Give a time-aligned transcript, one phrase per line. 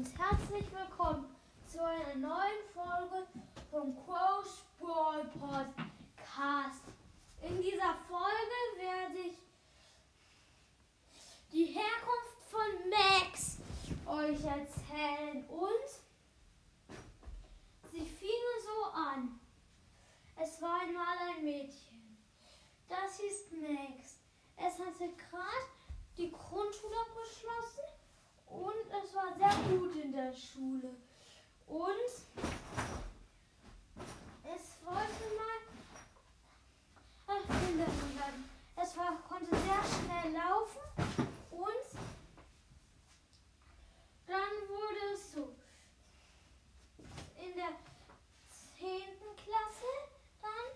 [0.00, 1.26] und herzlich willkommen
[1.66, 3.26] zu einer neuen Folge
[3.70, 6.84] vom Crow's Brawl Podcast.
[7.42, 9.36] In dieser Folge werde ich
[11.52, 13.58] die Herkunft von Max
[14.06, 15.90] euch erzählen und
[17.92, 18.28] sie fing
[18.64, 19.38] so an.
[20.42, 22.16] Es war einmal ein Mädchen.
[22.88, 24.16] Das hieß Max.
[24.56, 25.68] Es hatte gerade
[26.16, 28.00] die Grundschule abgeschlossen
[28.50, 30.90] und es war sehr gut in der Schule.
[31.70, 31.86] Und
[34.42, 35.60] es wollte mal
[37.28, 38.50] ach, Kinderin werden.
[38.74, 40.80] Es war, konnte sehr schnell laufen
[41.52, 41.86] und
[44.26, 45.54] dann wurde es so.
[47.40, 47.70] In der
[48.76, 48.88] 10.
[49.36, 49.92] Klasse
[50.42, 50.66] dann,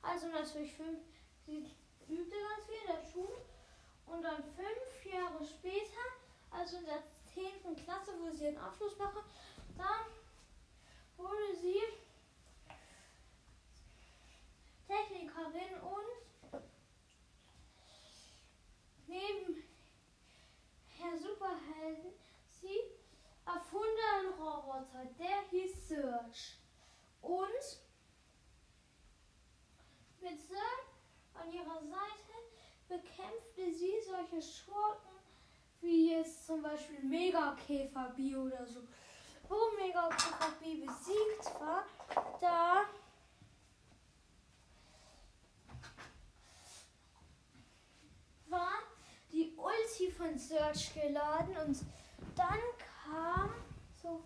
[0.00, 1.00] also natürlich fünf,
[1.44, 1.68] sie
[2.08, 3.44] übte ganz viel in der Schule
[4.06, 6.06] und dann fünf Jahre später,
[6.52, 7.02] also in der
[7.34, 7.84] 10.
[7.84, 9.22] Klasse, wo sie einen Abschluss machen,
[9.76, 10.15] dann
[11.46, 11.80] wurde sie
[14.86, 16.62] Technikerin und
[19.06, 19.62] neben
[20.88, 22.12] Herr Superhelden,
[22.48, 22.80] sie
[23.44, 26.58] erfund einen Roboter, der hieß Search.
[27.22, 27.80] Und
[30.20, 30.86] mit Search
[31.34, 32.34] an ihrer Seite
[32.88, 35.16] bekämpfte sie solche Schurken
[35.80, 38.80] wie jetzt zum Beispiel Megakäfer B oder so.
[39.48, 41.35] Wo Megakäfer B besiegt
[41.66, 41.84] war,
[42.40, 42.84] da
[48.48, 48.78] war
[49.32, 51.78] die Ulti von Search geladen und
[52.36, 52.60] dann
[53.04, 53.50] kam
[54.00, 54.22] so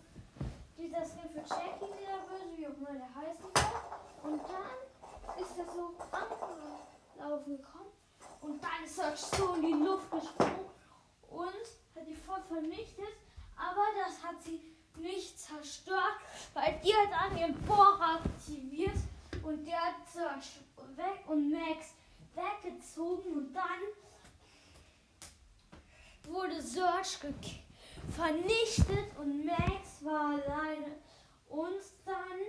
[0.76, 4.30] dieser Skin für Jackie, der böse, wie auch immer der heißen soll.
[4.30, 7.92] Und dann ist er so angelaufen gekommen
[8.42, 10.66] und dann ist Search so in die Luft gesprungen
[11.30, 13.16] und hat die voll vernichtet.
[13.56, 14.60] Aber das hat sie
[14.96, 16.16] nicht zerstört,
[16.60, 18.96] weil die hat an ihren Bohrer aktiviert
[19.42, 20.60] und der hat Search
[20.94, 21.94] weg und Max
[22.34, 23.80] weggezogen und dann
[26.24, 27.18] wurde Search
[28.14, 30.98] vernichtet und Max war alleine.
[31.48, 32.40] Und dann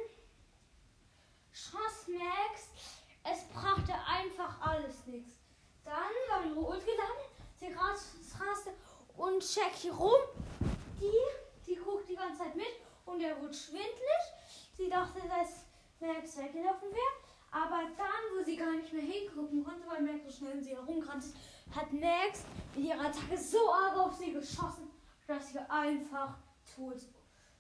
[1.54, 2.68] schoss Max,
[3.24, 5.36] es brachte einfach alles nichts.
[5.86, 7.26] Dann war ihre Ult geladen,
[7.60, 8.72] sie raste
[9.16, 10.22] und Jackie rum.
[11.00, 12.68] Die, die guckt die ganze Zeit mit
[13.12, 14.24] und er wurde schwindlig.
[14.76, 15.66] Sie dachte, dass
[16.00, 17.32] Max weggelaufen wäre.
[17.52, 20.76] Aber dann, wo sie gar nicht mehr hingucken konnte, weil Max so schnell in sie
[20.76, 21.28] herumrannte,
[21.76, 22.46] hat Max
[22.76, 24.90] mit ihrer Attacke so arg auf sie geschossen,
[25.28, 26.38] dass sie einfach
[26.76, 27.02] tot,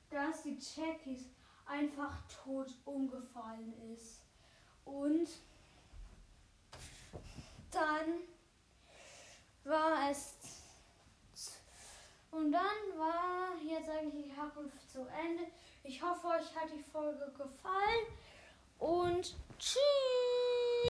[0.09, 1.29] dass die Jackies
[1.65, 4.21] einfach tot umgefallen ist.
[4.85, 5.27] Und
[7.71, 8.21] dann
[9.63, 10.40] war es
[14.41, 15.43] Herkunft zu Ende.
[15.83, 18.07] Ich hoffe, euch hat die Folge gefallen
[18.79, 20.60] und tschüss.